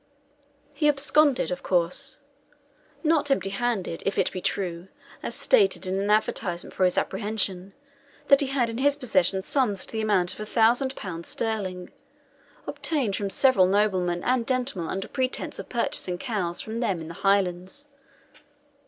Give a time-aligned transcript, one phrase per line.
[0.73, 2.19] He absconded, of course
[3.03, 4.87] not empty handed, if it be true,
[5.21, 7.73] as stated in an advertisement for his apprehension,
[8.27, 11.91] that he had in his possession sums to the amount of L1000 sterling,
[12.65, 17.13] obtained from several noblemen and gentlemen under pretence of purchasing cows for them in the
[17.21, 17.87] Highlands.